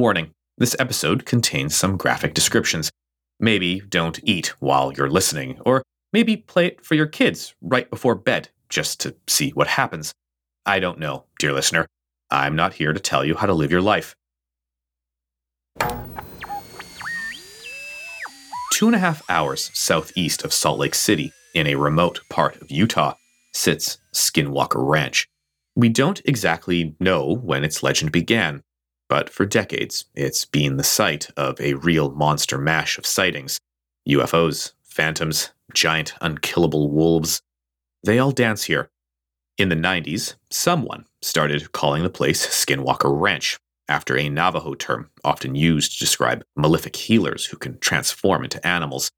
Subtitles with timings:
[0.00, 2.90] warning this episode contains some graphic descriptions.
[3.38, 8.14] Maybe don't eat while you're listening, or maybe play it for your kids right before
[8.14, 10.12] bed just to see what happens.
[10.66, 11.86] I don't know, dear listener.
[12.30, 14.14] I'm not here to tell you how to live your life.
[18.72, 22.70] Two and a half hours southeast of Salt Lake City, in a remote part of
[22.70, 23.14] Utah,
[23.52, 25.26] sits Skinwalker Ranch.
[25.74, 28.62] We don't exactly know when its legend began,
[29.10, 33.58] but for decades, it's been the site of a real monster mash of sightings
[34.08, 37.42] UFOs, phantoms, giant unkillable wolves.
[38.04, 38.88] They all dance here.
[39.58, 45.56] In the 90s, someone started calling the place Skinwalker Ranch, after a Navajo term often
[45.56, 49.10] used to describe malefic healers who can transform into animals.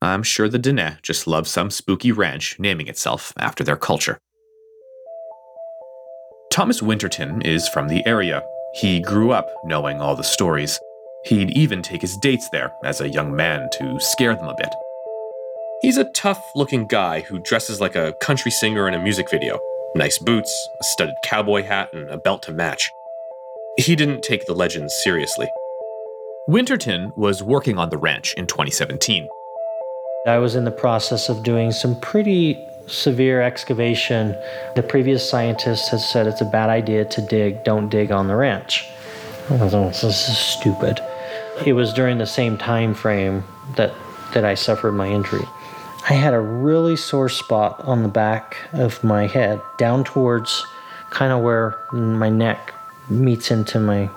[0.00, 4.18] I'm sure the Dene just love some spooky ranch naming itself after their culture.
[6.52, 8.42] Thomas Winterton is from the area.
[8.74, 10.80] He grew up knowing all the stories.
[11.24, 14.74] He'd even take his dates there as a young man to scare them a bit.
[15.82, 19.58] He's a tough looking guy who dresses like a country singer in a music video.
[19.94, 22.90] Nice boots, a studded cowboy hat, and a belt to match.
[23.76, 25.48] He didn't take the legends seriously.
[26.48, 29.28] Winterton was working on the ranch in 2017.
[30.26, 34.36] I was in the process of doing some pretty severe excavation.
[34.76, 38.36] The previous scientists had said it's a bad idea to dig, don't dig on the
[38.36, 38.86] ranch.
[39.48, 41.00] This is stupid.
[41.66, 43.44] It was during the same time frame
[43.76, 43.92] that,
[44.34, 45.44] that I suffered my injury.
[46.08, 50.66] I had a really sore spot on the back of my head, down towards
[51.10, 52.74] kind of where my neck
[53.08, 54.10] meets into my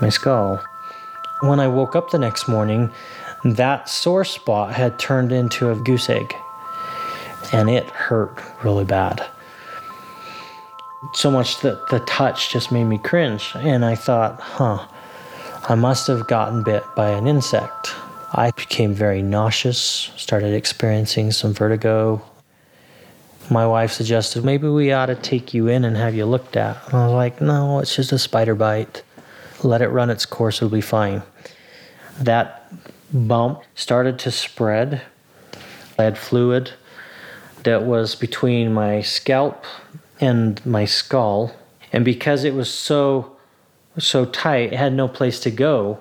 [0.00, 0.62] my skull.
[1.40, 2.90] When I woke up the next morning,
[3.44, 6.34] that sore spot had turned into a goose egg.
[7.52, 9.24] And it hurt really bad.
[11.14, 13.52] So much that the touch just made me cringe.
[13.54, 14.86] And I thought, huh,
[15.68, 17.94] I must have gotten bit by an insect.
[18.32, 22.22] I became very nauseous, started experiencing some vertigo,
[23.50, 26.76] my wife suggested maybe we ought to take you in and have you looked at.
[26.86, 29.02] And I was like, no, it's just a spider bite.
[29.62, 31.22] Let it run its course, it'll be fine.
[32.20, 32.70] That
[33.12, 35.00] bump started to spread.
[35.98, 36.72] I had fluid
[37.68, 39.64] that was between my scalp
[40.20, 41.54] and my skull.
[41.92, 43.36] And because it was so
[43.98, 46.00] so tight, it had no place to go.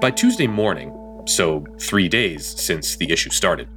[0.00, 0.90] By Tuesday morning,
[1.26, 3.68] so 3 days since the issue started,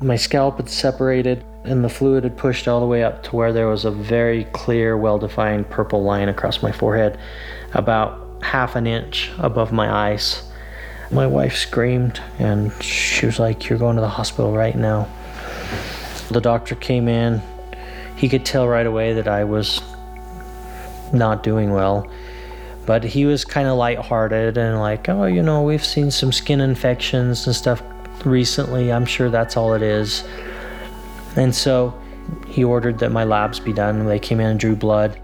[0.00, 3.52] my scalp had separated and the fluid had pushed all the way up to where
[3.52, 7.16] there was a very clear, well defined purple line across my forehead,
[7.72, 10.42] about half an inch above my eyes.
[11.14, 15.08] My wife screamed and she was like, You're going to the hospital right now.
[16.30, 17.40] The doctor came in.
[18.16, 19.80] He could tell right away that I was
[21.12, 22.10] not doing well.
[22.86, 26.60] But he was kind of lighthearted and like, oh, you know, we've seen some skin
[26.60, 27.82] infections and stuff
[28.24, 28.92] recently.
[28.92, 30.24] I'm sure that's all it is.
[31.36, 31.98] And so
[32.48, 34.04] he ordered that my labs be done.
[34.06, 35.20] They came in and drew blood,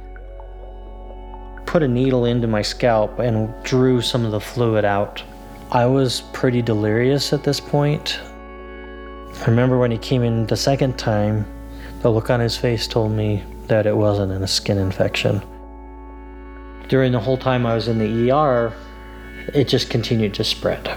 [1.67, 5.23] put a needle into my scalp, and drew some of the fluid out.
[5.73, 8.19] I was pretty delirious at this point.
[8.25, 11.47] I remember when he came in the second time,
[12.01, 15.41] the look on his face told me that it wasn't a skin infection.
[16.89, 18.73] During the whole time I was in the ER,
[19.55, 20.91] it just continued to spread.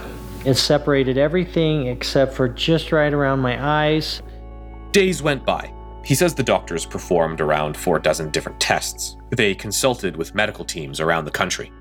[0.44, 4.24] It separated everything except for just right around my eyes.
[4.92, 5.72] Days went by.
[6.04, 9.18] He says the doctors performed around four dozen different tests.
[9.30, 11.72] They consulted with medical teams around the country.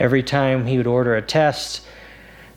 [0.00, 1.86] Every time he would order a test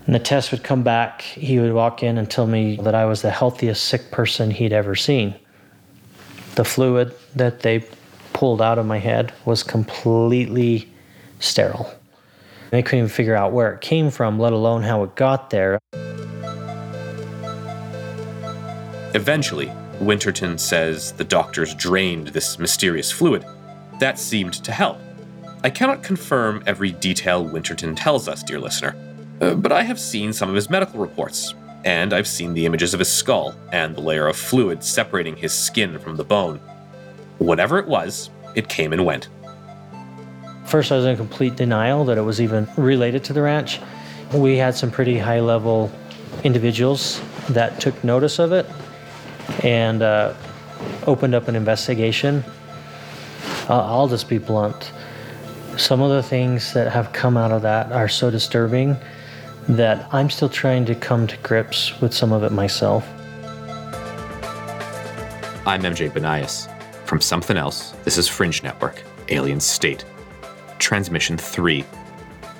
[0.05, 3.05] and the test would come back, he would walk in and tell me that I
[3.05, 5.35] was the healthiest sick person he'd ever seen.
[6.55, 7.85] The fluid that they
[8.33, 10.89] pulled out of my head was completely
[11.39, 11.93] sterile.
[12.71, 15.79] They couldn't even figure out where it came from, let alone how it got there.
[19.15, 23.45] Eventually, Winterton says the doctors drained this mysterious fluid.
[23.99, 24.97] That seemed to help.
[25.63, 28.95] I cannot confirm every detail Winterton tells us, dear listener,
[29.43, 31.53] uh, but I have seen some of his medical reports,
[31.83, 35.53] and I've seen the images of his skull and the layer of fluid separating his
[35.53, 36.61] skin from the bone.
[37.39, 39.27] Whatever it was, it came and went.
[40.65, 43.81] First, I was in complete denial that it was even related to the ranch.
[44.33, 45.91] We had some pretty high level
[46.45, 48.65] individuals that took notice of it
[49.61, 50.33] and uh,
[51.05, 52.45] opened up an investigation.
[53.69, 54.93] Uh, I'll just be blunt.
[55.75, 58.95] Some of the things that have come out of that are so disturbing
[59.67, 63.07] that I'm still trying to come to grips with some of it myself.
[65.65, 66.69] I'm MJ Banias.
[67.05, 70.05] From Something Else, this is Fringe Network, Alien State.
[70.79, 71.85] Transmission 3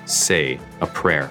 [0.06, 1.30] Say a Prayer.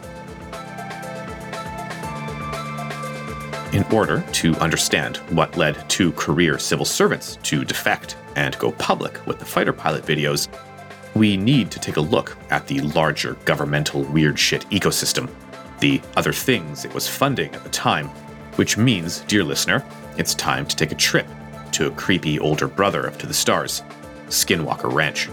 [3.72, 9.25] In order to understand what led two career civil servants to defect and go public
[9.25, 10.48] with the fighter pilot videos,
[11.16, 15.30] we need to take a look at the larger governmental weird shit ecosystem,
[15.84, 18.08] the other things it was funding at the time,
[18.56, 19.86] which means, dear listener,
[20.18, 21.28] it's time to take a trip
[21.74, 23.84] to a creepy older brother up To the Stars,
[24.28, 25.28] Skinwalker Ranch.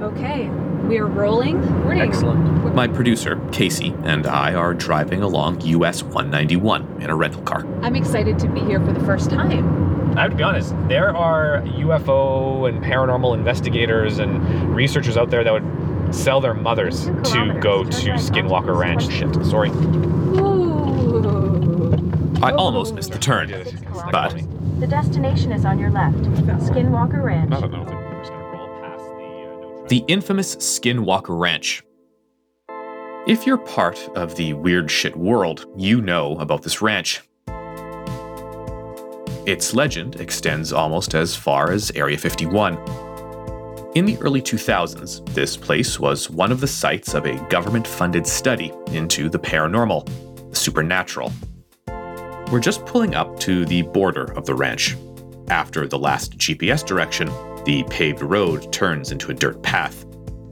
[0.00, 0.48] Okay,
[0.88, 1.60] we are rolling.
[1.82, 2.00] Morning.
[2.00, 2.74] Excellent.
[2.74, 7.66] My producer, Casey, and I are driving along US 191 in a rental car.
[7.82, 9.95] I'm excited to be here for the first time.
[10.16, 15.44] I have to be honest, there are UFO and paranormal investigators and researchers out there
[15.44, 19.10] that would sell their mothers to go to Skinwalker Ranch.
[19.12, 19.70] Shit, sorry.
[22.42, 23.50] I almost missed the turn,
[24.10, 24.30] but
[24.80, 26.16] The destination is on your left.
[26.16, 27.52] Skinwalker Ranch.
[27.52, 29.12] I don't know if we're just gonna roll past the.
[29.12, 31.82] Uh, no the infamous Skinwalker Ranch.
[33.26, 37.22] If you're part of the weird shit world, you know about this ranch.
[39.46, 42.74] Its legend extends almost as far as Area 51.
[43.94, 48.26] In the early 2000s, this place was one of the sites of a government funded
[48.26, 51.32] study into the paranormal, the supernatural.
[52.50, 54.96] We're just pulling up to the border of the ranch.
[55.48, 57.28] After the last GPS direction,
[57.64, 60.04] the paved road turns into a dirt path.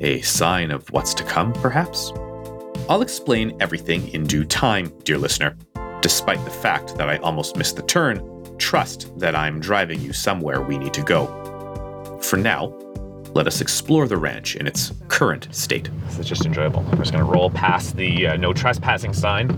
[0.02, 2.12] A sign of what's to come, perhaps?
[2.88, 5.56] I'll explain everything in due time, dear listener.
[6.00, 8.18] Despite the fact that I almost missed the turn,
[8.58, 12.18] trust that I'm driving you somewhere we need to go.
[12.22, 12.72] For now,
[13.34, 15.88] let us explore the ranch in its current state.
[16.06, 16.82] This is just enjoyable.
[16.92, 19.50] We're just gonna roll past the uh, no trespassing sign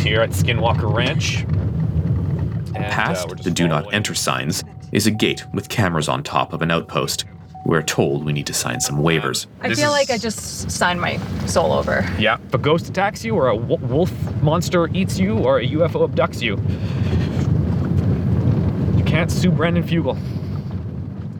[0.00, 1.42] here at Skinwalker Ranch.
[2.74, 4.62] And, uh, Past we're the do not following- enter signs
[4.92, 7.24] is a gate with cameras on top of an outpost.
[7.66, 9.46] We're told we need to sign some waivers.
[9.62, 12.04] I This feel like I just signed my soul over.
[12.18, 14.12] Yeah, if a ghost attacks you, or a wolf
[14.42, 17.23] monster eats you, or a UFO abducts you, you
[19.14, 20.18] can't sue Brandon Fugal.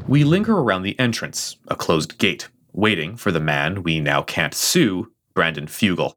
[0.07, 4.55] We linger around the entrance, a closed gate, waiting for the man we now can't
[4.55, 6.15] sue, Brandon Fugal.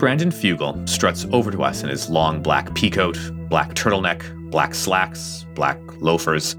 [0.00, 5.46] Brandon Fugal struts over to us in his long black peacoat, black turtleneck, black slacks,
[5.54, 6.56] black loafers.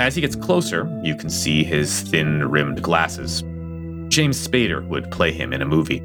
[0.00, 3.42] As he gets closer, you can see his thin rimmed glasses.
[4.08, 6.02] James Spader would play him in a movie.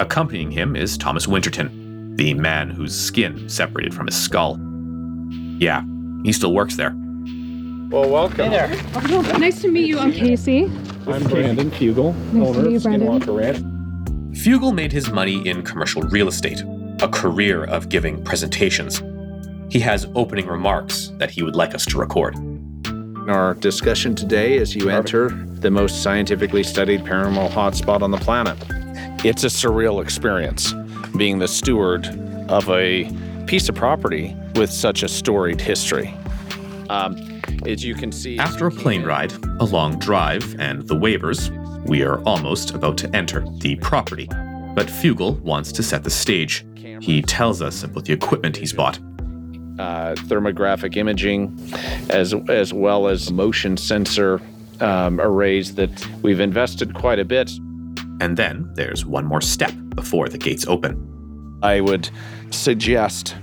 [0.00, 4.58] Accompanying him is Thomas Winterton, the man whose skin separated from his skull.
[5.60, 5.84] Yeah,
[6.24, 6.94] he still works there.
[7.90, 8.50] Well, welcome.
[8.50, 9.38] Hey there.
[9.38, 9.98] Nice to meet you.
[9.98, 10.64] I'm Casey.
[11.06, 13.08] I'm Brandon Fugal, Nice to owner meet of you, Brandon.
[13.08, 13.58] Skinwalker Ranch.
[14.36, 16.62] Fugal made his money in commercial real estate,
[17.02, 19.02] a career of giving presentations.
[19.70, 22.36] He has opening remarks that he would like us to record.
[23.28, 28.56] Our discussion today as you enter the most scientifically studied paranormal hotspot on the planet.
[29.24, 30.72] It's a surreal experience
[31.16, 32.06] being the steward
[32.48, 33.04] of a
[33.50, 36.14] piece of property with such a storied history.
[36.88, 37.16] Um,
[37.66, 41.50] as you can see, After a plane ride, a long drive, and the waivers,
[41.84, 44.28] we are almost about to enter the property.
[44.76, 46.64] But Fugal wants to set the stage.
[47.00, 49.00] He tells us about the equipment he's bought.
[49.80, 51.58] uh, thermographic imaging,
[52.10, 54.40] as as well as motion sensor
[54.80, 55.90] um, arrays that
[56.22, 57.50] we've invested quite a bit.
[58.20, 60.94] And then there's one more step before the gates open.
[61.62, 62.10] I would
[62.50, 63.36] suggest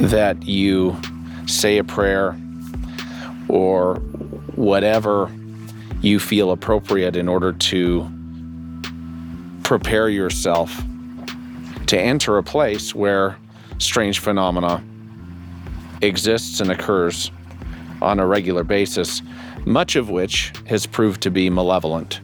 [0.00, 0.96] that you
[1.46, 2.36] say a prayer
[3.48, 3.96] or
[4.56, 5.30] whatever
[6.02, 8.08] you feel appropriate in order to
[9.62, 10.82] prepare yourself
[11.86, 13.36] to enter a place where
[13.78, 14.82] strange phenomena
[16.02, 17.30] exists and occurs
[18.02, 19.22] on a regular basis,
[19.64, 22.20] much of which has proved to be malevolent.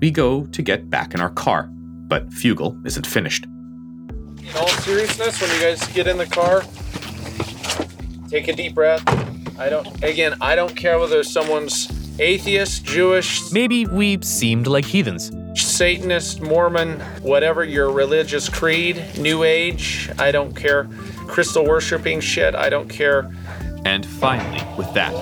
[0.00, 1.68] We go to get back in our car,
[2.08, 3.46] but Fugal isn't finished.
[4.48, 6.62] In all seriousness, when you guys get in the car,
[8.30, 9.02] take a deep breath.
[9.58, 11.88] I don't, again, I don't care whether someone's
[12.20, 15.30] atheist, Jewish, Maybe we seemed like heathens.
[15.54, 20.88] Satanist, Mormon, whatever your religious creed, New Age, I don't care.
[21.26, 23.30] Crystal worshiping shit, I don't care.
[23.84, 25.12] And finally, with that,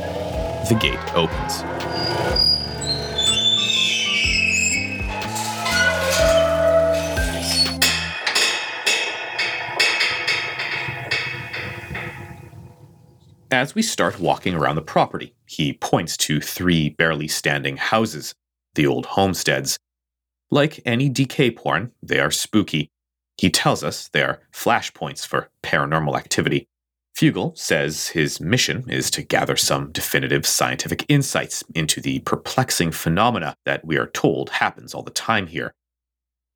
[0.68, 2.55] the gate opens.
[13.50, 18.34] As we start walking around the property, he points to three barely standing houses,
[18.74, 19.78] the old homesteads.
[20.50, 22.90] Like any decay porn, they are spooky.
[23.38, 26.66] He tells us they are flashpoints for paranormal activity.
[27.16, 33.56] Fugal says his mission is to gather some definitive scientific insights into the perplexing phenomena
[33.64, 35.72] that we are told happens all the time here.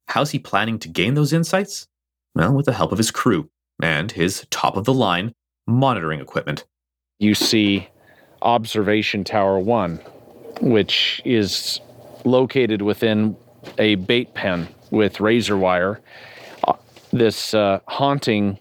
[0.09, 1.87] How's he planning to gain those insights?
[2.35, 3.49] Well, with the help of his crew
[3.81, 5.33] and his top of the line
[5.67, 6.65] monitoring equipment.
[7.21, 7.87] You see
[8.41, 9.97] Observation Tower 1,
[10.63, 11.79] which is
[12.25, 13.37] located within
[13.79, 16.01] a bait pen with razor wire.
[16.67, 16.73] Uh,
[17.13, 18.59] this uh, haunting,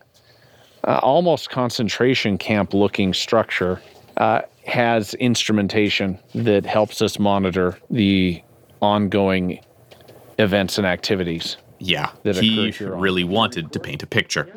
[0.84, 3.82] uh, almost concentration camp looking structure
[4.18, 8.44] uh, has instrumentation that helps us monitor the
[8.82, 9.62] ongoing
[10.38, 11.56] events and activities.
[11.80, 14.52] Yeah, That he occur here on- really wanted to paint a picture.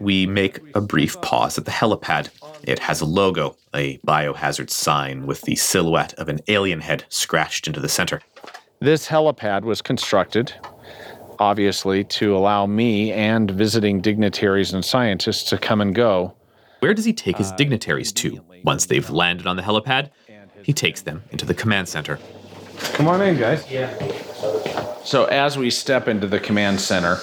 [0.00, 2.28] We make a brief pause at the helipad.
[2.62, 7.66] It has a logo, a biohazard sign with the silhouette of an alien head scratched
[7.66, 8.20] into the center.
[8.80, 10.52] This helipad was constructed,
[11.38, 16.34] obviously, to allow me and visiting dignitaries and scientists to come and go.
[16.80, 18.40] Where does he take his uh, dignitaries to?
[18.64, 20.10] Once they've landed on the helipad,
[20.62, 22.18] he takes them into the command center.
[22.92, 23.70] Come on in, guys.
[23.70, 23.96] Yeah.
[25.04, 27.18] So as we step into the command center,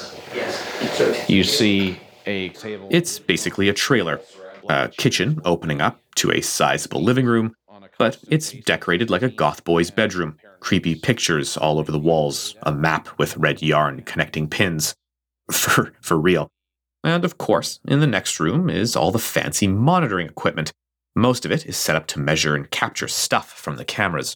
[1.28, 2.88] you see a table.
[2.92, 4.22] It's basically a trailer,
[4.70, 7.56] a kitchen opening up to a sizable living room,
[7.98, 10.38] but it's decorated like a goth boy's bedroom.
[10.60, 14.96] Creepy pictures all over the walls, a map with red yarn connecting pins.
[15.52, 16.48] For, for real.
[17.04, 20.72] And of course, in the next room is all the fancy monitoring equipment.
[21.18, 24.36] Most of it is set up to measure and capture stuff from the cameras.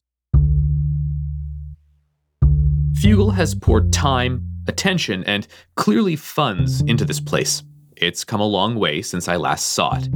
[2.91, 7.63] Fugal has poured time, attention, and clearly funds into this place.
[7.99, 10.09] It's come a long way since I last saw it.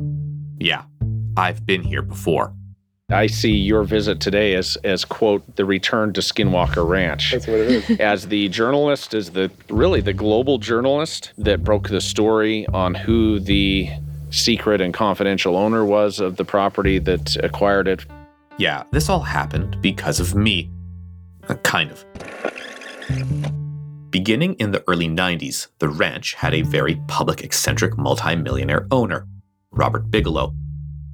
[0.59, 0.83] Yeah,
[1.35, 2.53] I've been here before.
[3.09, 7.31] I see your visit today as, as quote, the return to Skinwalker Ranch.
[7.31, 7.89] That's what it is.
[8.00, 13.39] as the journalist, as the really the global journalist that broke the story on who
[13.39, 13.89] the
[14.29, 18.05] secret and confidential owner was of the property that acquired it.
[18.57, 20.69] Yeah, this all happened because of me.
[21.50, 22.05] Uh, kind of.
[24.12, 29.25] Beginning in the early 90s, the ranch had a very public, eccentric multimillionaire owner,
[29.72, 30.53] Robert Bigelow.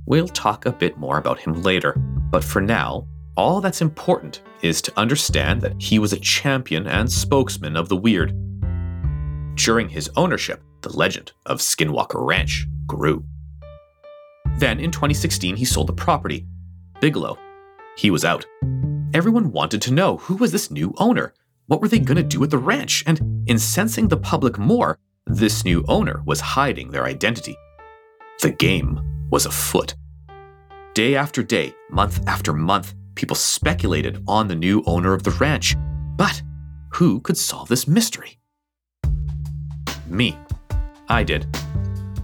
[0.08, 1.94] We'll talk a bit more about him later,
[2.32, 7.12] but for now, all that's important is to understand that he was a champion and
[7.12, 8.34] spokesman of the weird.
[9.54, 13.24] During his ownership, the legend of Skinwalker Ranch grew.
[14.58, 16.48] Then in 2016, he sold the property.
[17.00, 17.38] Bigelow,
[17.96, 18.48] he was out.
[19.14, 21.36] Everyone wanted to know who was this new owner?
[21.68, 23.04] What were they going to do with the ranch?
[23.06, 27.58] And incensing the public more, this new owner was hiding their identity.
[28.42, 29.94] The game was afoot.
[30.94, 35.76] Day after day, month after month, people speculated on the new owner of the ranch.
[36.16, 36.42] But
[36.94, 38.40] who could solve this mystery?
[40.08, 40.38] Me.
[41.10, 41.48] I did.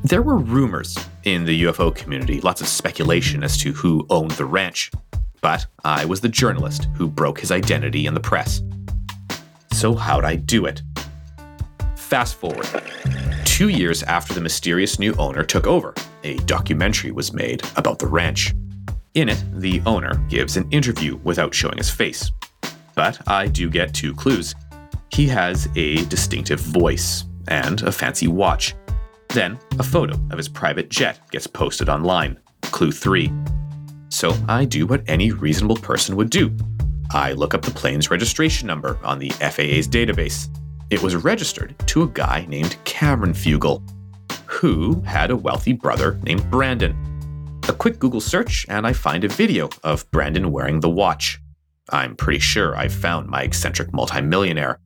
[0.04, 4.46] There were rumors in the UFO community, lots of speculation as to who owned the
[4.46, 4.90] ranch.
[5.42, 8.62] But I was the journalist who broke his identity in the press.
[9.74, 10.84] So, how'd I do it?
[11.96, 12.68] Fast forward.
[13.44, 18.08] Two years after the mysterious new owner took over, a documentary was made about the
[18.08, 18.54] ranch.
[19.16, 22.32] In it, the owner gives an interview without showing his face.
[22.96, 24.54] But I do get two clues.
[25.12, 28.76] He has a distinctive voice and a fancy watch.
[29.30, 32.40] Then, a photo of his private jet gets posted online.
[32.62, 33.34] Clue 3.
[34.10, 36.56] So I do what any reasonable person would do
[37.14, 40.50] I look up the plane's registration number on the FAA's database.
[40.90, 43.88] It was registered to a guy named Cameron Fugal,
[44.48, 46.98] who had a wealthy brother named Brandon.
[47.70, 51.40] A quick Google search, and I find a video of Brandon wearing the watch.
[51.90, 54.80] I'm pretty sure I've found my eccentric multimillionaire.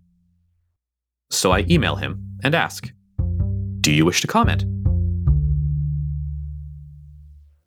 [1.30, 2.92] So I email him and ask,
[3.80, 4.66] Do you wish to comment?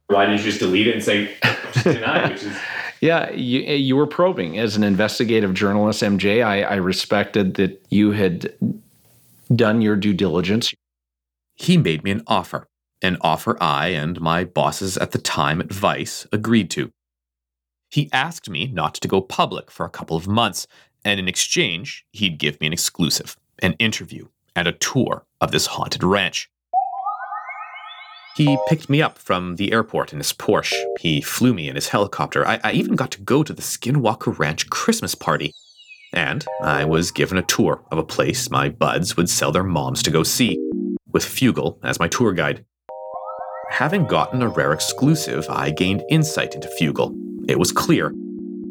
[0.08, 1.34] Why didn't you just delete it and say
[1.82, 2.56] deny, which is
[3.00, 6.44] Yeah, you, you were probing as an investigative journalist, MJ.
[6.44, 8.52] I, I respected that you had
[9.54, 10.74] done your due diligence.
[11.54, 12.68] he made me an offer,
[13.02, 16.90] an offer I and my bosses at the time at Vice agreed to.
[17.90, 20.66] He asked me not to go public for a couple of months,
[21.04, 25.66] and in exchange, he'd give me an exclusive, an interview, and a tour of this
[25.66, 26.50] haunted ranch.
[28.36, 30.74] He picked me up from the airport in his Porsche.
[31.00, 32.46] He flew me in his helicopter.
[32.46, 35.52] I, I even got to go to the Skinwalker Ranch Christmas party.
[36.12, 40.02] And I was given a tour of a place my buds would sell their moms
[40.04, 40.58] to go see,
[41.12, 42.64] with Fugal as my tour guide.
[43.70, 47.14] Having gotten a rare exclusive, I gained insight into Fugal.
[47.48, 48.12] It was clear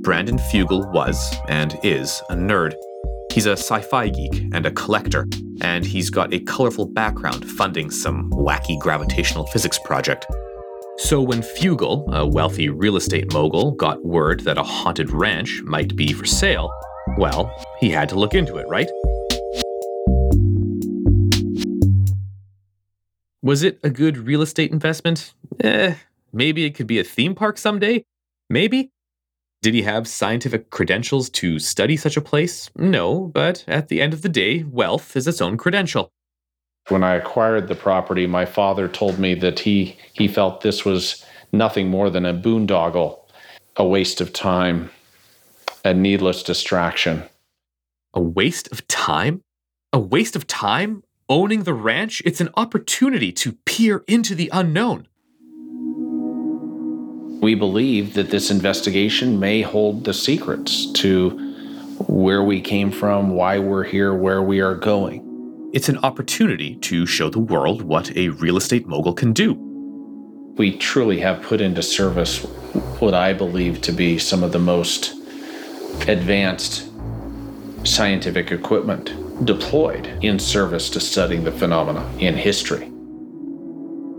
[0.01, 2.73] Brandon Fugal was, and is, a nerd.
[3.39, 5.25] He He's a sci fi geek and a collector,
[5.61, 10.25] and he's got a colorful background funding some wacky gravitational physics project.
[10.97, 15.95] So, when Fugal, a wealthy real estate mogul, got word that a haunted ranch might
[15.95, 16.69] be for sale,
[17.17, 18.89] well, he had to look into it, right?
[23.41, 25.33] Was it a good real estate investment?
[25.61, 25.95] Eh,
[26.33, 28.03] maybe it could be a theme park someday?
[28.49, 28.91] Maybe.
[29.61, 32.69] Did he have scientific credentials to study such a place?
[32.77, 36.09] No, but at the end of the day, wealth is its own credential.
[36.87, 41.25] When I acquired the property, my father told me that he, he felt this was
[41.51, 43.19] nothing more than a boondoggle,
[43.75, 44.91] a waste of time,
[45.83, 47.23] a needless distraction.
[48.13, 49.41] A waste of time?
[49.91, 51.03] A waste of time?
[51.27, 52.21] Owning the ranch?
[52.25, 55.07] It's an opportunity to peer into the unknown.
[57.41, 61.29] We believe that this investigation may hold the secrets to
[62.07, 65.69] where we came from, why we're here, where we are going.
[65.71, 69.53] It's an opportunity to show the world what a real estate mogul can do.
[70.57, 72.43] We truly have put into service
[72.99, 75.13] what I believe to be some of the most
[76.09, 76.89] advanced
[77.85, 82.91] scientific equipment deployed in service to studying the phenomena in history.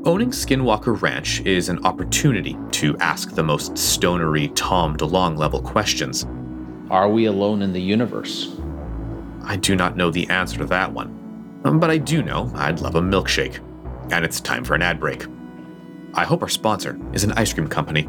[0.07, 6.27] Owning Skinwalker Ranch is an opportunity to ask the most stonery Tom DeLonge level questions.
[6.91, 8.57] Are we alone in the universe?
[9.43, 11.61] I do not know the answer to that one.
[11.65, 13.61] Um, but I do know I'd love a milkshake.
[14.11, 15.27] And it's time for an ad break.
[16.15, 18.09] I hope our sponsor is an ice cream company.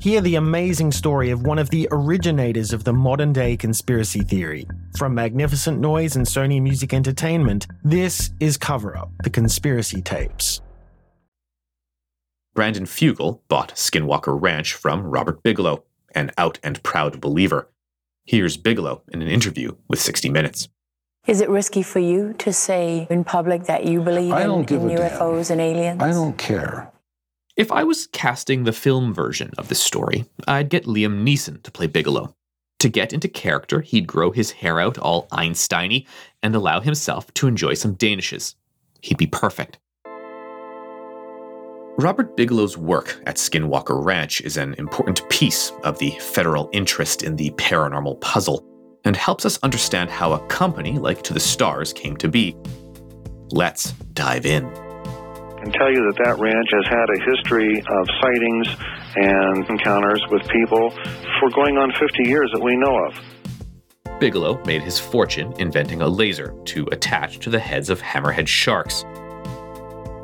[0.00, 4.64] Hear the amazing story of one of the originators of the modern day conspiracy theory.
[4.96, 10.60] From Magnificent Noise and Sony Music Entertainment, this is Cover Up The Conspiracy Tapes.
[12.54, 15.82] Brandon Fugal bought Skinwalker Ranch from Robert Bigelow,
[16.14, 17.68] an out and proud believer.
[18.24, 20.68] Here's Bigelow in an interview with 60 Minutes.
[21.26, 25.00] Is it risky for you to say in public that you believe in, in a
[25.00, 26.00] UFOs and aliens?
[26.00, 26.92] I don't care.
[27.58, 31.72] If I was casting the film version of this story, I'd get Liam Neeson to
[31.72, 32.32] play Bigelow.
[32.78, 36.06] To get into character, he'd grow his hair out all Einsteiny
[36.40, 38.54] and allow himself to enjoy some Danishes.
[39.02, 39.80] He'd be perfect.
[41.98, 47.34] Robert Bigelow's work at Skinwalker Ranch is an important piece of the federal interest in
[47.34, 48.64] the paranormal puzzle
[49.04, 52.56] and helps us understand how a company like To the Stars came to be.
[53.50, 54.87] Let's dive in.
[55.60, 58.68] Can tell you that that ranch has had a history of sightings
[59.16, 60.90] and encounters with people
[61.40, 64.20] for going on 50 years that we know of.
[64.20, 69.04] Bigelow made his fortune inventing a laser to attach to the heads of hammerhead sharks.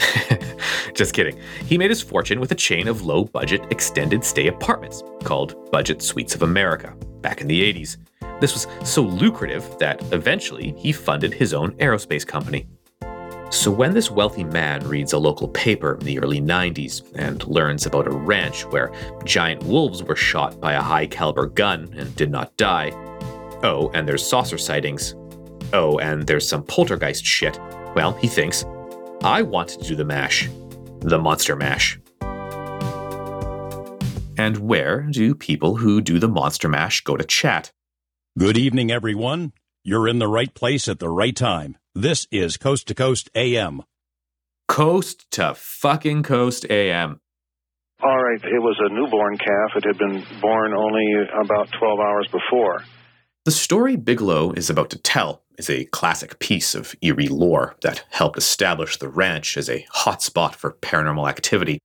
[0.94, 1.38] Just kidding.
[1.66, 6.02] He made his fortune with a chain of low budget extended stay apartments called Budget
[6.02, 7.96] Suites of America back in the 80s.
[8.40, 12.66] This was so lucrative that eventually he funded his own aerospace company.
[13.54, 17.86] So, when this wealthy man reads a local paper in the early 90s and learns
[17.86, 18.92] about a ranch where
[19.24, 22.90] giant wolves were shot by a high caliber gun and did not die,
[23.62, 25.14] oh, and there's saucer sightings,
[25.72, 27.58] oh, and there's some poltergeist shit,
[27.94, 28.66] well, he thinks,
[29.22, 30.48] I want to do the MASH.
[30.98, 31.98] The Monster Mash.
[34.36, 37.70] And where do people who do the Monster Mash go to chat?
[38.36, 39.52] Good evening, everyone.
[39.86, 41.76] You're in the right place at the right time.
[41.94, 43.82] This is Coast to Coast AM.
[44.66, 47.20] Coast to fucking Coast AM.
[48.02, 49.72] All right, it was a newborn calf.
[49.76, 51.04] It had been born only
[51.38, 52.82] about 12 hours before.
[53.44, 58.06] The story Bigelow is about to tell is a classic piece of eerie lore that
[58.08, 61.78] helped establish the ranch as a hotspot for paranormal activity.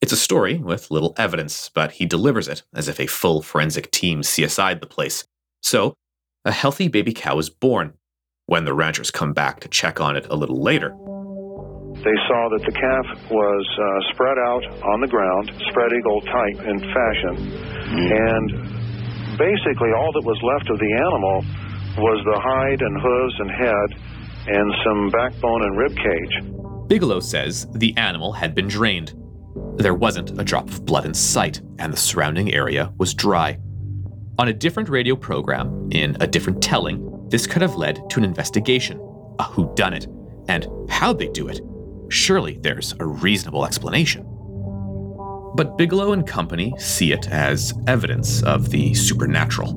[0.00, 3.90] It's a story with little evidence, but he delivers it as if a full forensic
[3.90, 5.24] team CSI'd the place.
[5.62, 5.92] So,
[6.44, 7.94] a healthy baby cow is born.
[8.46, 10.90] When the ranchers come back to check on it a little later,
[12.02, 16.58] they saw that the calf was uh, spread out on the ground, spread eagle type
[16.66, 17.52] in fashion,
[18.10, 21.44] and basically all that was left of the animal
[22.02, 24.12] was the hide and hooves and head
[24.48, 26.88] and some backbone and rib cage.
[26.88, 29.14] Bigelow says the animal had been drained.
[29.76, 33.58] There wasn't a drop of blood in sight, and the surrounding area was dry.
[34.38, 38.24] On a different radio program, in a different telling, this could have led to an
[38.24, 38.98] investigation,
[39.38, 40.06] a whodunit,
[40.48, 41.60] and how'd they do it?
[42.08, 44.22] Surely there's a reasonable explanation.
[45.54, 49.74] But Bigelow and company see it as evidence of the supernatural.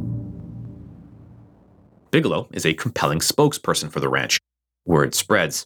[2.11, 4.39] Bigelow is a compelling spokesperson for the ranch.
[4.85, 5.65] Word spreads.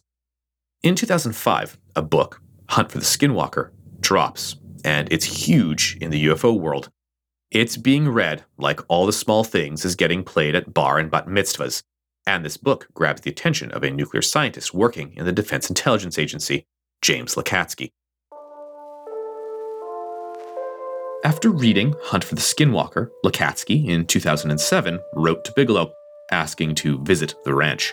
[0.82, 6.58] In 2005, a book, Hunt for the Skinwalker, drops, and it's huge in the UFO
[6.58, 6.90] world.
[7.50, 11.26] It's being read like all the small things is getting played at bar and bat
[11.26, 11.82] mitzvahs,
[12.24, 16.16] and this book grabs the attention of a nuclear scientist working in the Defense Intelligence
[16.16, 16.64] Agency,
[17.02, 17.90] James Lacatski.
[21.24, 25.92] After reading Hunt for the Skinwalker, Lacatski in 2007 wrote to Bigelow,
[26.30, 27.92] asking to visit the ranch.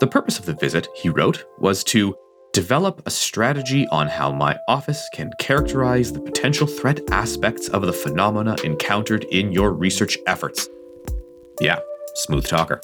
[0.00, 2.14] The purpose of the visit, he wrote, was to
[2.56, 7.92] develop a strategy on how my office can characterize the potential threat aspects of the
[7.92, 10.66] phenomena encountered in your research efforts.
[11.60, 11.80] Yeah,
[12.14, 12.80] smooth talker.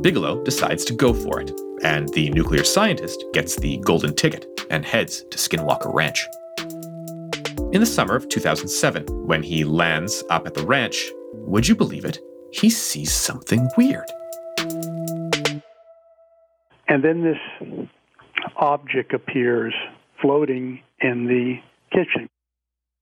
[0.00, 4.86] Bigelow decides to go for it, and the nuclear scientist gets the golden ticket and
[4.86, 6.26] heads to Skinwalker Ranch.
[7.74, 12.06] In the summer of 2007, when he lands up at the ranch, would you believe
[12.06, 12.20] it?
[12.52, 14.10] He sees something weird.
[16.88, 17.88] And then this
[18.58, 19.74] object appears
[20.20, 21.56] floating in the
[21.90, 22.28] kitchen.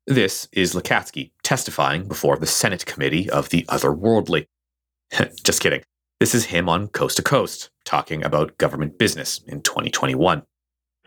[0.07, 4.47] This is Lacatski testifying before the Senate Committee of the Otherworldly.
[5.45, 5.83] Just kidding.
[6.21, 10.43] This is him on Coast to Coast talking about government business in 2021.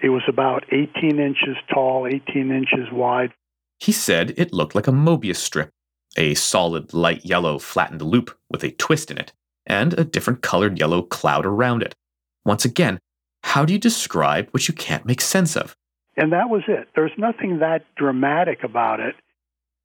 [0.01, 3.31] It was about 18 inches tall, 18 inches wide.
[3.79, 5.69] He said it looked like a Mobius strip,
[6.17, 9.33] a solid light yellow flattened loop with a twist in it,
[9.65, 11.95] and a different colored yellow cloud around it.
[12.45, 12.99] Once again,
[13.47, 15.73] how do you describe what you can't make sense of?
[16.17, 16.89] And that was it.
[16.95, 19.15] There's nothing that dramatic about it.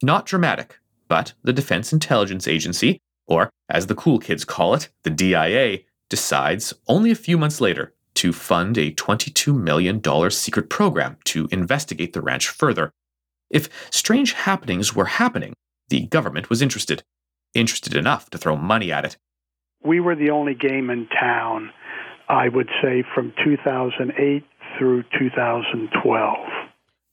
[0.02, 2.98] Not dramatic, but the Defense Intelligence Agency,
[3.28, 5.78] or as the cool kids call it, the DIA,
[6.10, 12.14] decides only a few months later to fund a $22 million secret program to investigate
[12.14, 12.90] the ranch further.
[13.48, 15.54] If strange happenings were happening,
[15.88, 17.04] the government was interested,
[17.54, 19.16] interested enough to throw money at it.
[19.84, 21.70] We were the only game in town
[22.32, 24.42] I would say from 2008
[24.78, 26.36] through 2012.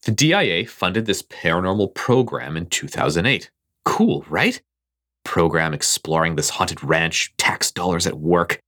[0.04, 3.52] The DIA funded this paranormal program in 2008.
[3.84, 4.62] Cool, right?
[5.26, 8.62] Program exploring this haunted ranch, tax dollars at work.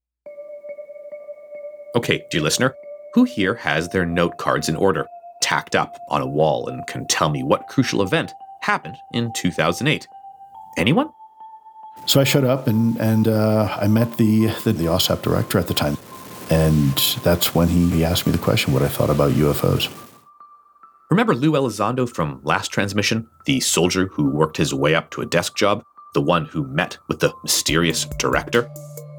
[1.96, 2.76] Okay, dear listener,
[3.14, 5.08] who here has their note cards in order,
[5.42, 10.06] tacked up on a wall, and can tell me what crucial event happened in 2008?
[10.76, 11.12] Anyone?
[12.08, 15.68] So I showed up and, and uh, I met the, the, the OSAP director at
[15.68, 15.98] the time.
[16.52, 19.90] And that's when he, he asked me the question what I thought about UFOs.
[21.10, 25.26] Remember Lou Elizondo from last transmission, the soldier who worked his way up to a
[25.26, 25.84] desk job,
[26.14, 28.70] the one who met with the mysterious director?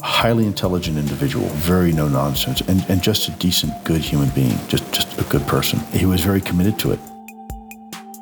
[0.03, 4.92] Highly intelligent individual, very no nonsense, and, and just a decent, good human being, just,
[4.92, 5.79] just a good person.
[5.92, 7.01] He was very committed to it.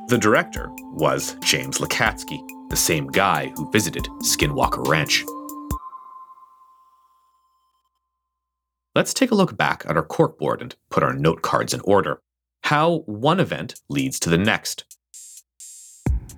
[0.08, 5.24] The director was James Lacatski, the same guy who visited Skinwalker Ranch.
[8.96, 12.20] Let's take a look back at our corkboard and put our note cards in order.
[12.64, 14.84] How one event leads to the next.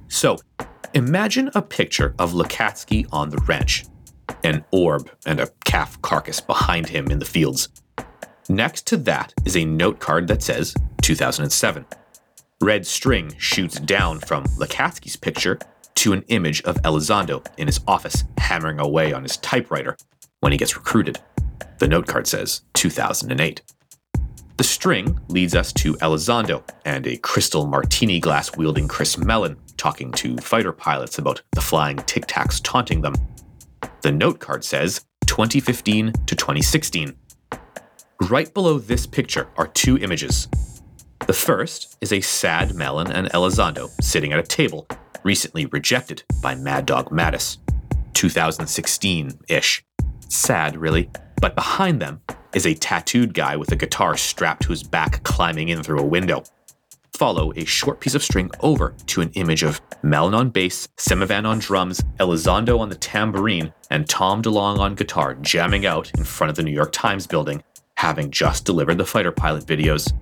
[0.09, 0.37] So,
[0.93, 3.87] imagine a picture of Lacatski on the ranch,
[4.45, 7.71] an orb and a calf carcass behind him in the fields.
[8.51, 11.87] Next to that is a note card that says 2007.
[12.61, 15.59] Red string shoots down from Lacatski's picture
[15.95, 19.97] to an image of Elizondo in his office hammering away on his typewriter
[20.41, 21.19] when he gets recruited.
[21.79, 23.63] The note card says 2008.
[24.57, 30.13] The string leads us to Elizondo and a crystal martini glass wielding Chris Mellon talking
[30.13, 33.15] to fighter pilots about the flying tic tacs taunting them.
[34.03, 37.17] The note card says 2015 to 2016.
[38.29, 40.47] Right below this picture are two images.
[41.27, 44.87] The first is a sad Mellon and Elizondo sitting at a table,
[45.25, 47.59] recently rejected by Mad Dog Mattis.
[48.15, 49.85] 2016 ish.
[50.29, 51.11] Sad, really.
[51.43, 52.21] But behind them
[52.55, 56.07] is a tattooed guy with a guitar strapped to his back climbing in through a
[56.07, 56.45] window.
[57.15, 61.45] follow a short piece of string over to an image of Mellon on bass, Semivan
[61.45, 66.51] on drums, Elizondo on the tambourine, and Tom DeLonge on guitar jamming out in front
[66.51, 67.63] of the New York Times building,
[67.97, 70.13] having just delivered the fighter pilot videos.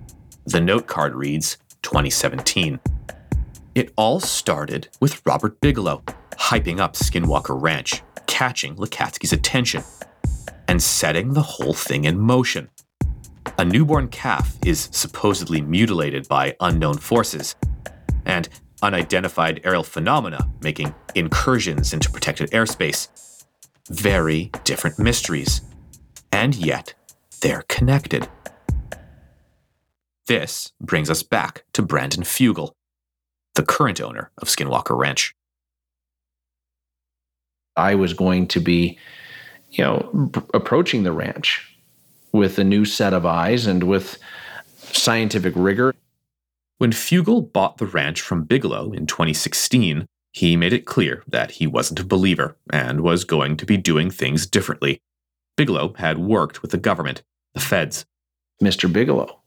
[0.45, 2.79] The note card reads 2017.
[3.75, 9.83] It all started with Robert Bigelow hyping up Skinwalker Ranch, catching Lacatski's attention,
[10.71, 12.69] and setting the whole thing in motion.
[13.57, 17.57] A newborn calf is supposedly mutilated by unknown forces,
[18.25, 18.47] and
[18.81, 23.09] unidentified aerial phenomena making incursions into protected airspace.
[23.89, 25.59] Very different mysteries,
[26.31, 26.93] and yet
[27.41, 28.29] they're connected.
[30.27, 32.75] This brings us back to Brandon Fugal,
[33.55, 35.35] the current owner of Skinwalker Ranch.
[37.75, 38.97] I was going to be,
[39.71, 41.75] you know, approaching the ranch
[42.31, 44.17] with a new set of eyes and with
[44.77, 45.95] scientific rigor.
[46.77, 51.67] When Fugal bought the ranch from Bigelow in 2016, he made it clear that he
[51.67, 55.01] wasn't a believer and was going to be doing things differently.
[55.57, 58.05] Bigelow had worked with the government, the feds.
[58.61, 58.91] Mr.
[58.91, 59.39] Bigelow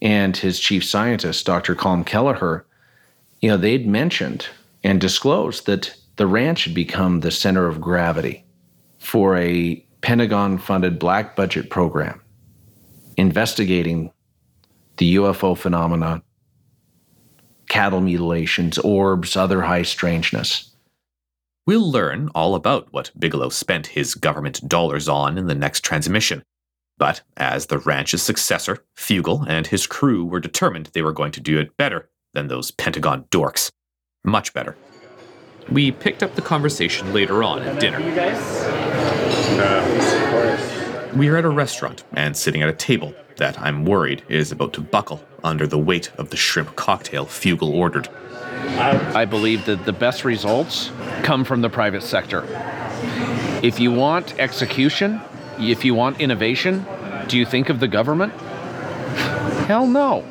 [0.00, 1.74] and his chief scientist, Dr.
[1.74, 2.64] Colm Kelleher,
[3.40, 4.48] you know, they'd mentioned
[4.84, 8.45] and disclosed that the ranch had become the center of gravity
[9.06, 12.20] for a Pentagon funded black budget program
[13.16, 14.12] investigating
[14.96, 16.22] the UFO phenomena,
[17.68, 20.74] cattle mutilations, orbs, other high strangeness.
[21.66, 26.42] We'll learn all about what Bigelow spent his government dollars on in the next transmission.
[26.98, 31.40] But as the ranch's successor, Fugal and his crew were determined they were going to
[31.40, 33.70] do it better than those Pentagon dorks.
[34.24, 34.76] Much better.
[35.70, 38.75] We picked up the conversation later on at dinner.
[39.50, 41.18] You?
[41.18, 44.72] We are at a restaurant and sitting at a table that I'm worried is about
[44.74, 48.08] to buckle under the weight of the shrimp cocktail Fugal ordered.
[48.78, 50.90] I believe that the best results
[51.22, 52.44] come from the private sector.
[53.62, 55.20] If you want execution,
[55.58, 56.84] if you want innovation,
[57.28, 58.32] do you think of the government?
[59.66, 60.24] Hell no.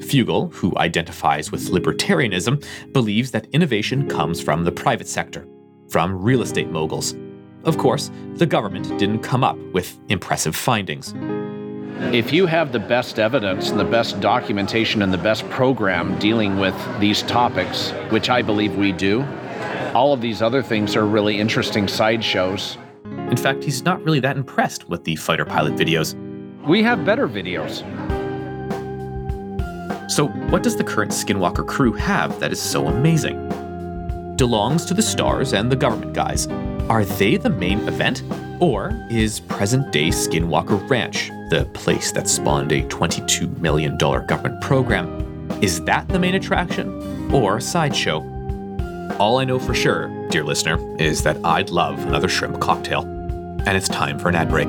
[0.00, 5.46] Fugal, who identifies with libertarianism, believes that innovation comes from the private sector,
[5.90, 7.14] from real estate moguls.
[7.64, 11.14] Of course, the government didn't come up with impressive findings.
[12.12, 16.58] If you have the best evidence and the best documentation and the best program dealing
[16.58, 19.22] with these topics, which I believe we do,
[19.94, 22.76] all of these other things are really interesting sideshows.
[23.04, 26.16] In fact, he's not really that impressed with the fighter pilot videos.
[26.66, 27.82] We have better videos.
[30.10, 33.48] So, what does the current Skinwalker crew have that is so amazing?
[34.36, 36.48] Belongs to the stars and the government guys.
[36.92, 38.22] Are they the main event?
[38.60, 45.50] Or is present day Skinwalker Ranch the place that spawned a $22 million government program?
[45.62, 47.32] Is that the main attraction?
[47.32, 48.18] Or a sideshow?
[49.18, 53.04] All I know for sure, dear listener, is that I'd love another shrimp cocktail.
[53.04, 54.68] And it's time for an ad break.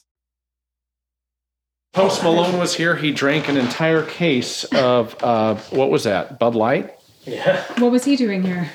[1.93, 2.95] Post Malone was here.
[2.95, 6.97] He drank an entire case of, uh, what was that, Bud Light?
[7.23, 7.63] Yeah.
[7.79, 8.71] What was he doing here?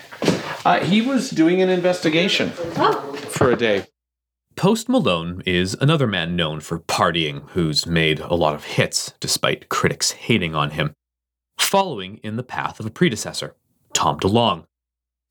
[0.66, 3.12] Uh, he was doing an investigation Oh.
[3.30, 3.86] for a day.
[4.54, 9.68] Post Malone is another man known for partying who's made a lot of hits despite
[9.70, 10.92] critics hating on him,
[11.58, 13.54] following in the path of a predecessor,
[13.94, 14.64] Tom DeLonge.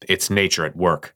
[0.08, 1.16] It's nature at work.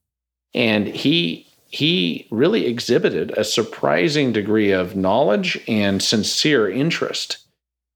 [0.53, 7.37] And he he really exhibited a surprising degree of knowledge and sincere interest.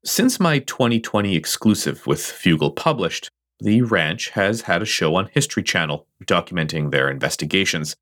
[0.06, 5.64] Since my 2020 exclusive with Fugal published, the ranch has had a show on History
[5.64, 7.96] Channel documenting their investigations.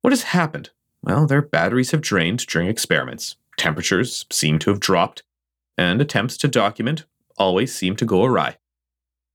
[0.00, 0.70] What has happened?
[1.02, 5.22] Well, their batteries have drained during experiments, temperatures seem to have dropped,
[5.76, 7.04] and attempts to document
[7.36, 8.56] always seem to go awry.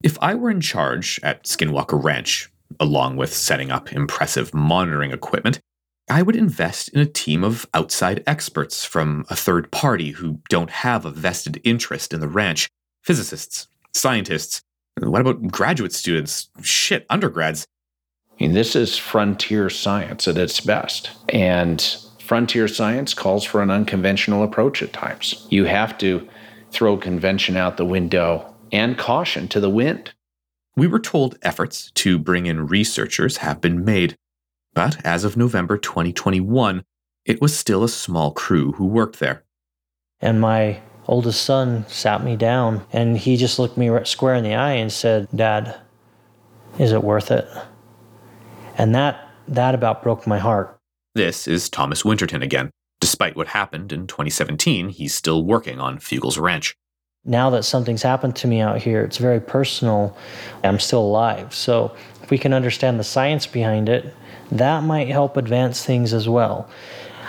[0.02, 5.60] If I were in charge at Skinwalker Ranch, along with setting up impressive monitoring equipment,
[6.08, 10.70] I would invest in a team of outside experts from a third party who don't
[10.70, 12.68] have a vested interest in the ranch
[13.02, 14.62] physicists, scientists.
[15.00, 16.48] What about graduate students?
[16.62, 17.66] Shit, undergrads.
[18.32, 21.10] I mean, this is frontier science at its best.
[21.28, 21.82] And
[22.20, 25.46] frontier science calls for an unconventional approach at times.
[25.50, 26.28] You have to
[26.70, 30.12] throw convention out the window and caution to the wind.
[30.76, 34.16] We were told efforts to bring in researchers have been made,
[34.76, 36.84] but as of November 2021,
[37.24, 39.42] it was still a small crew who worked there.
[40.20, 44.54] And my oldest son sat me down and he just looked me square in the
[44.54, 45.80] eye and said, Dad,
[46.78, 47.48] is it worth it?
[48.76, 50.78] And that, that about broke my heart.
[51.14, 52.70] This is Thomas Winterton again.
[53.00, 56.76] Despite what happened in 2017, he's still working on Fugal's Ranch.
[57.24, 60.14] Now that something's happened to me out here, it's very personal.
[60.62, 61.54] I'm still alive.
[61.54, 64.14] So if we can understand the science behind it,
[64.52, 66.68] that might help advance things as well.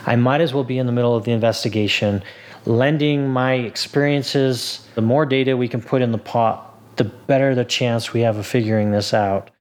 [0.06, 2.24] I might as well be in the middle of the investigation,
[2.66, 4.88] lending my experiences.
[4.96, 8.38] The more data we can put in the pot, the better the chance we have
[8.38, 9.52] of figuring this out.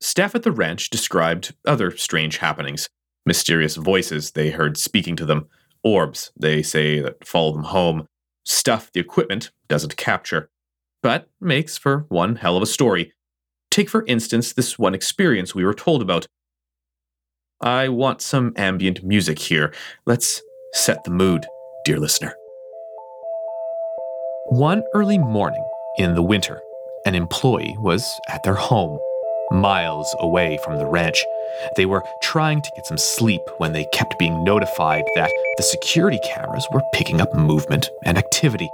[0.00, 2.88] Staff at the ranch described other strange happenings
[3.26, 5.46] mysterious voices they heard speaking to them,
[5.84, 8.06] orbs they say that follow them home,
[8.44, 10.50] stuff the equipment doesn't capture,
[11.02, 13.12] but makes for one hell of a story.
[13.70, 16.26] Take, for instance, this one experience we were told about.
[17.62, 19.74] I want some ambient music here.
[20.06, 20.40] Let's
[20.72, 21.46] set the mood,
[21.84, 22.34] dear listener.
[24.46, 25.62] One early morning
[25.98, 26.62] in the winter,
[27.04, 28.98] an employee was at their home
[29.50, 31.22] miles away from the ranch.
[31.76, 36.20] They were trying to get some sleep when they kept being notified that the security
[36.24, 38.70] cameras were picking up movement and activity.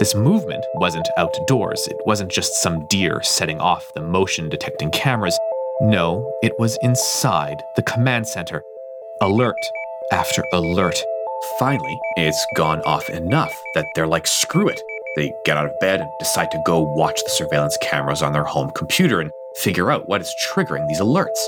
[0.00, 5.38] This movement wasn't outdoors, it wasn't just some deer setting off the motion detecting cameras.
[5.80, 8.62] No, it was inside the command center.
[9.20, 9.58] Alert
[10.12, 10.96] after alert.
[11.58, 14.80] Finally, it's gone off enough that they're like, screw it.
[15.16, 18.44] They get out of bed and decide to go watch the surveillance cameras on their
[18.44, 21.44] home computer and figure out what is triggering these alerts.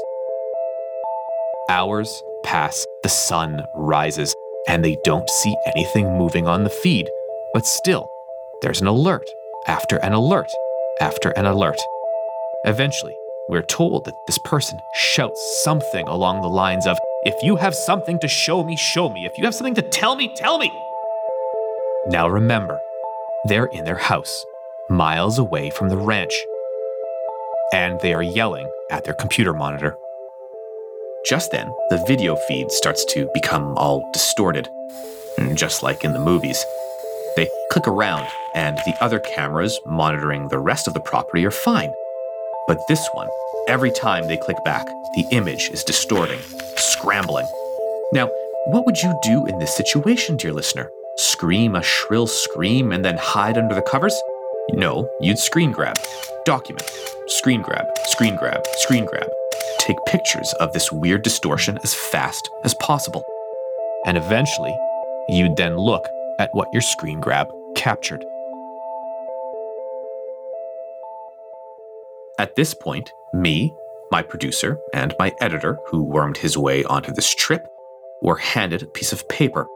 [1.69, 4.35] Hours pass, the sun rises,
[4.67, 7.09] and they don't see anything moving on the feed.
[7.55, 8.11] But still,
[8.61, 9.29] there's an alert
[9.69, 10.51] after an alert
[11.01, 11.79] after an alert.
[12.65, 13.15] Eventually,
[13.49, 18.19] we're told that this person shouts something along the lines of, If you have something
[18.21, 19.27] to show me, show me.
[19.27, 20.71] If you have something to tell me, tell me.
[22.09, 22.81] Now remember,
[23.47, 24.45] they're in their house,
[24.89, 26.45] miles away from the ranch
[27.73, 29.97] and they are yelling at their computer monitor.
[31.27, 34.69] Just then, the video feed starts to become all distorted,
[35.55, 36.65] just like in the movies.
[37.35, 41.93] They click around, and the other cameras monitoring the rest of the property are fine.
[42.67, 43.29] But this one,
[43.69, 46.41] every time they click back, the image is distorting,
[46.77, 47.47] scrambling.
[48.13, 48.29] Now,
[48.67, 50.91] what would you do in this situation, dear listener?
[51.17, 54.21] Scream a shrill scream and then hide under the covers?
[54.73, 55.97] No, you'd screen grab,
[56.45, 56.91] document,
[57.29, 59.29] screen grab, screen grab, screen grab.
[59.79, 63.25] Take pictures of this weird distortion as fast as possible.
[64.07, 64.77] And eventually,
[65.29, 66.09] you'd then look
[66.41, 68.25] at what your screen grab captured.
[72.39, 73.75] At this point, me,
[74.11, 77.67] my producer, and my editor, who wormed his way onto this trip,
[78.21, 79.67] were handed a piece of paper.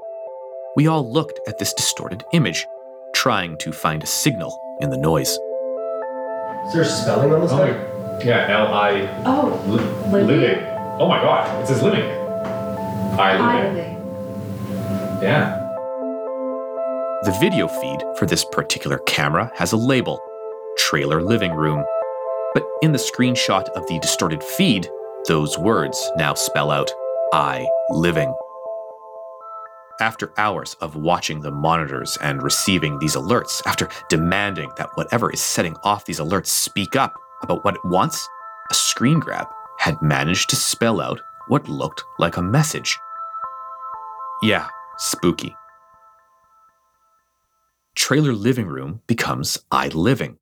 [0.77, 2.66] We all looked at this distorted image,
[3.14, 5.31] trying to find a signal in the noise.
[6.66, 9.23] Is there spelling on this oh, Yeah, L I.
[9.25, 10.27] Oh, li- living.
[10.27, 10.64] living.
[10.99, 12.05] Oh my god, it says living.
[13.18, 13.96] I living.
[15.23, 15.57] Yeah.
[17.23, 20.20] The video feed for this particular camera has a label
[20.77, 21.83] trailer living room.
[22.83, 24.88] In the screenshot of the distorted feed,
[25.29, 26.90] those words now spell out
[27.31, 28.35] I living.
[30.01, 35.43] After hours of watching the monitors and receiving these alerts, after demanding that whatever is
[35.43, 37.12] setting off these alerts speak up
[37.43, 38.27] about what it wants,
[38.71, 39.47] a screen grab
[39.79, 42.99] had managed to spell out what looked like a message.
[44.43, 45.55] Yeah, spooky.
[47.95, 50.38] Trailer living room becomes I living.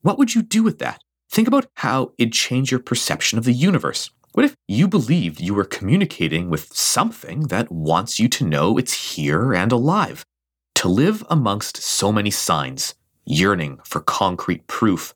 [0.00, 1.02] What would you do with that?
[1.30, 4.10] Think about how it'd change your perception of the universe.
[4.32, 9.14] What if you believed you were communicating with something that wants you to know it's
[9.14, 10.24] here and alive?
[10.76, 15.14] To live amongst so many signs, yearning for concrete proof,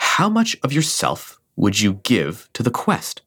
[0.00, 3.22] how much of yourself would you give to the quest?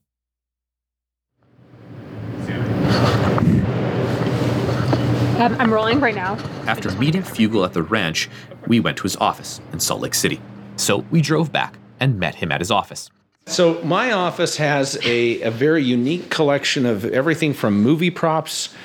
[5.40, 6.34] Um, I'm rolling right now.
[6.68, 8.30] After meeting Fugal at the ranch,
[8.68, 10.42] we went to his office in Salt Lake City.
[10.76, 13.10] So we drove back and met him at his office.
[13.46, 18.76] So my office has a, a very unique collection of everything from movie props,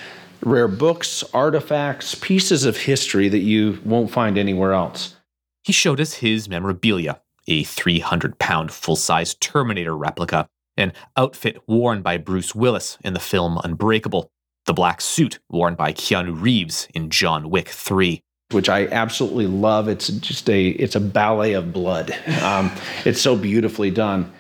[0.41, 5.17] rare books, artifacts, pieces of history that you won't find anywhere else.
[5.65, 12.03] He showed us his memorabilia a 300 pound full size Terminator replica, an outfit worn
[12.03, 14.31] by Bruce Willis in the film Unbreakable,
[14.67, 18.23] the black suit worn by Keanu Reeves in John Wick 3.
[18.51, 19.89] Which I absolutely love.
[19.89, 22.17] It's just a it's a ballet of blood.
[22.43, 22.73] Um,
[23.05, 24.33] it's so beautifully done.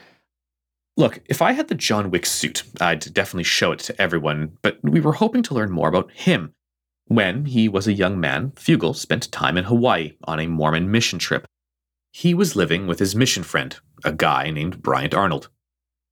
[0.96, 4.78] Look, if I had the John Wick suit, I'd definitely show it to everyone, but
[4.82, 6.54] we were hoping to learn more about him.
[7.06, 11.18] When he was a young man, Fugal spent time in Hawaii on a Mormon mission
[11.18, 11.46] trip.
[12.12, 15.48] He was living with his mission friend, a guy named Bryant Arnold.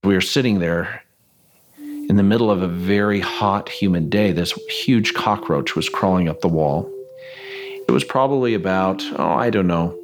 [0.04, 1.02] We were sitting there
[1.78, 4.30] in the middle of a very hot, humid day.
[4.32, 6.90] This huge cockroach was crawling up the wall.
[7.88, 9.96] It was probably about, oh, I don't know,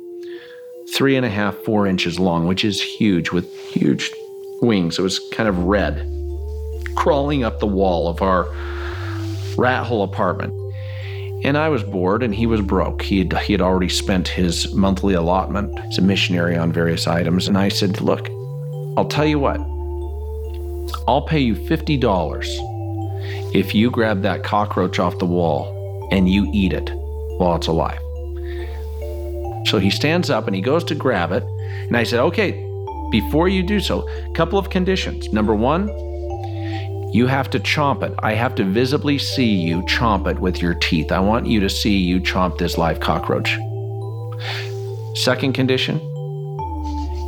[0.95, 4.11] three and a half, four inches long, which is huge with huge
[4.61, 4.99] wings.
[4.99, 6.07] It was kind of red,
[6.95, 8.45] crawling up the wall of our
[9.57, 10.55] rat hole apartment.
[11.45, 13.03] And I was bored and he was broke.
[13.03, 17.49] He had, he had already spent his monthly allotment as a missionary on various items.
[17.49, 18.29] And I said, Look,
[18.97, 19.59] I'll tell you what,
[21.09, 26.73] I'll pay you $50 if you grab that cockroach off the wall and you eat
[26.73, 26.93] it
[27.43, 27.99] while it's alive.
[29.67, 31.43] So he stands up and he goes to grab it.
[31.43, 32.53] And I said, Okay,
[33.11, 35.33] before you do so, a couple of conditions.
[35.33, 35.89] Number one,
[37.13, 38.15] you have to chomp it.
[38.21, 41.13] I have to visibly see you chomp it with your teeth.
[41.13, 43.59] I want you to see you chomp this live cockroach.
[45.15, 46.01] Second condition,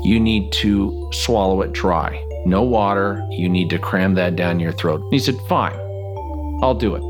[0.05, 2.25] you need to swallow it dry.
[2.47, 3.27] No water.
[3.31, 5.03] You need to cram that down your throat.
[5.03, 5.79] And he said, Fine,
[6.63, 7.03] I'll do it.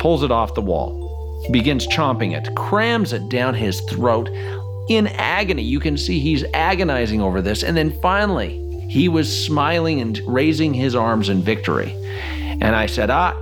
[0.00, 1.01] Pulls it off the wall,
[1.50, 4.28] begins chomping it, crams it down his throat
[4.88, 5.62] in agony.
[5.62, 7.62] You can see he's agonizing over this.
[7.62, 11.92] And then finally, he was smiling and raising his arms in victory.
[12.60, 13.34] And I said, Ah,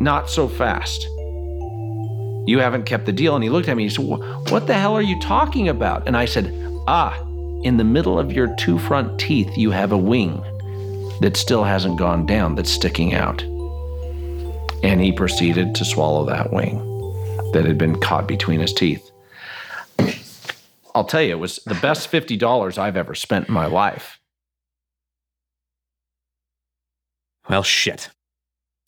[0.00, 1.02] not so fast.
[2.46, 3.34] You haven't kept the deal.
[3.34, 4.06] And he looked at me and he said,
[4.50, 6.06] What the hell are you talking about?
[6.06, 6.52] And I said,
[6.86, 7.18] Ah,
[7.62, 10.42] in the middle of your two front teeth, you have a wing
[11.20, 13.42] that still hasn't gone down, that's sticking out.
[14.82, 16.93] And he proceeded to swallow that wing
[17.54, 19.10] that had been caught between his teeth.
[20.94, 24.20] I'll tell you, it was the best $50 I've ever spent in my life.
[27.48, 28.10] Well, shit.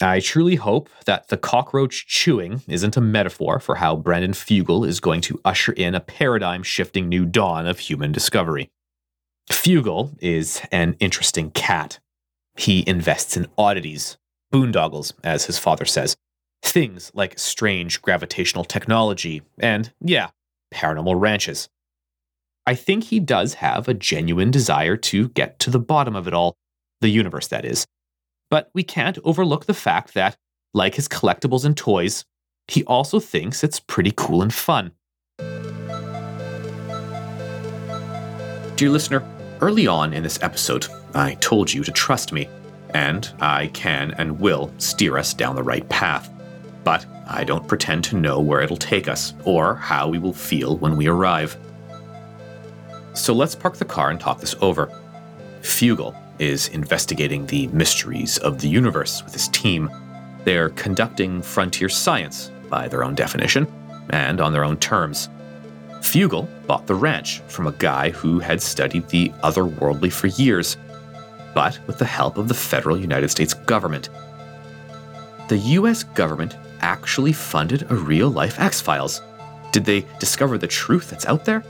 [0.00, 5.00] I truly hope that the cockroach chewing isn't a metaphor for how Brandon Fugal is
[5.00, 8.68] going to usher in a paradigm shifting new dawn of human discovery.
[9.50, 11.98] Fugal is an interesting cat.
[12.56, 14.18] He invests in oddities,
[14.52, 16.16] boondoggles, as his father says,
[16.76, 20.28] things like strange gravitational technology and, yeah,
[20.74, 21.70] paranormal ranches.
[22.66, 26.34] I think he does have a genuine desire to get to the bottom of it
[26.34, 26.54] all,
[27.00, 27.86] the universe, that is.
[28.50, 30.36] But we can't overlook the fact that,
[30.74, 32.26] like his collectibles and toys,
[32.68, 34.92] he also thinks it's pretty cool and fun.
[38.76, 39.24] Dear listener,
[39.62, 42.50] early on in this episode, I told you to trust me,
[42.92, 46.30] and I can and will steer us down the right path.
[46.86, 50.76] But I don't pretend to know where it'll take us or how we will feel
[50.76, 51.56] when we arrive.
[53.12, 54.86] So let's park the car and talk this over.
[55.62, 59.90] Fugal is investigating the mysteries of the universe with his team.
[60.44, 63.66] They're conducting frontier science by their own definition
[64.10, 65.28] and on their own terms.
[66.02, 70.76] Fugal bought the ranch from a guy who had studied the otherworldly for years,
[71.52, 74.08] but with the help of the federal United States government.
[75.48, 79.22] The US government actually funded a real life X Files.
[79.72, 81.64] Did they discover the truth that's out there?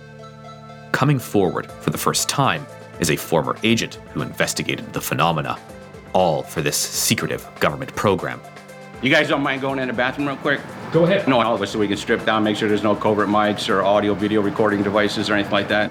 [0.92, 2.66] Coming forward for the first time
[3.00, 5.58] is a former agent who investigated the phenomena,
[6.12, 8.40] all for this secretive government program.
[9.02, 10.60] You guys don't mind going in the bathroom real quick?
[10.90, 11.28] Go ahead.
[11.28, 13.68] No, all of us so we can strip down, make sure there's no covert mics
[13.68, 15.90] or audio video recording devices or anything like that.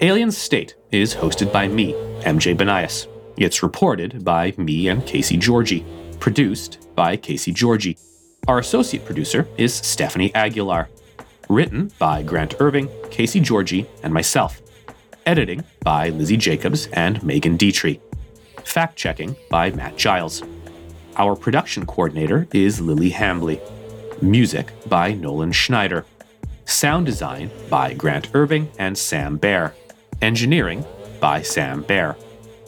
[0.00, 1.92] Alien State is hosted by me,
[2.22, 3.08] MJ Banias.
[3.36, 5.84] It's reported by me and Casey Georgie.
[6.20, 7.98] Produced by Casey Georgie.
[8.46, 10.88] Our associate producer is Stephanie Aguilar.
[11.48, 14.62] Written by Grant Irving, Casey Georgie, and myself.
[15.26, 18.00] Editing by Lizzie Jacobs and Megan Dietrich.
[18.62, 20.44] Fact checking by Matt Giles.
[21.16, 23.60] Our production coordinator is Lily Hambley.
[24.22, 26.06] Music by Nolan Schneider.
[26.66, 29.74] Sound design by Grant Irving and Sam Baer.
[30.20, 30.84] Engineering
[31.20, 32.16] by Sam Baer.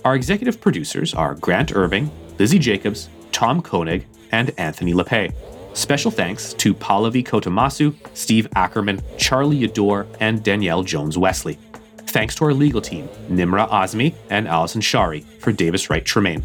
[0.05, 5.34] Our executive producers are Grant Irving, Lizzie Jacobs, Tom Koenig, and Anthony LePay.
[5.74, 11.59] Special thanks to Pallavi Kotamasu, Steve Ackerman, Charlie Yador, and Danielle Jones Wesley.
[11.98, 16.44] Thanks to our legal team, Nimra Azmi and Alison Shari for Davis Wright Tremaine.